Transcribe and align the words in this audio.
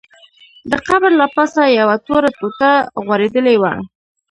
د 0.71 0.73
قبر 0.87 1.11
له 1.21 1.27
پاسه 1.35 1.61
یوه 1.79 1.95
توره 2.05 2.29
ټوټه 2.37 2.71
غوړېدلې 3.05 3.55
وه. 3.61 3.73